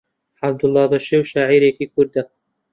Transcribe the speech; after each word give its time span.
عەبدوڵڵا 0.43 0.83
پەشێو 0.91 1.29
شاعیرێکی 1.31 1.91
کوردە 1.93 2.23